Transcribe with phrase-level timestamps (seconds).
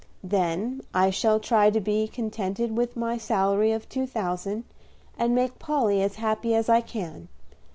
[0.23, 4.63] "Then I shall try to be contented with my salary of two thousand,
[5.15, 7.27] and make Polly as happy as I can.